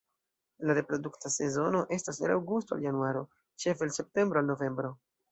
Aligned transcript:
La 0.67 0.75
reprodukta 0.77 1.29
sezono 1.33 1.81
estas 1.97 2.21
el 2.27 2.33
aŭgusto 2.35 2.77
al 2.77 2.81
januaro, 2.85 3.21
ĉefe 3.65 3.85
el 3.89 3.93
septembro 3.99 4.41
al 4.43 4.49
novembro. 4.53 4.91